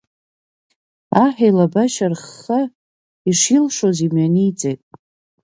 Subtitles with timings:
[1.23, 2.61] Аҳ илабашьа рыхха
[3.29, 4.81] ишилшоз илымҩаниҵеит.